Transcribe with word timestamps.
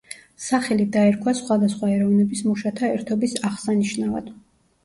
სახელი 0.43 0.87
დაერქვა 0.95 1.33
სხვადასხვა 1.41 1.89
ეროვნების 1.97 2.43
მუშათა 2.47 2.91
ერთობის 2.97 3.37
აღსანიშნავად. 3.51 4.35